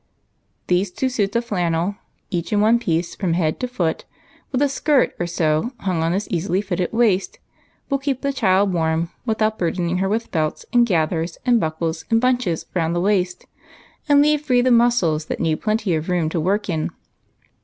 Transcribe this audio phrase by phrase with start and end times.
[0.65, 1.93] These two suits of flannel,
[2.31, 4.05] eacli in one piece from head to foot,
[4.51, 7.37] with a skirt or so hung on this easily fitting waist,
[7.87, 12.19] will keep the child warm without burdening her with belts, and gathers, and buckles, and
[12.19, 13.45] bunches round the waist,
[14.09, 16.89] and leave free the muscles that need plenty of room to work in.